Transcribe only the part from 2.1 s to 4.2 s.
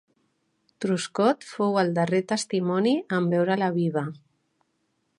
testimoni en veure-la viva.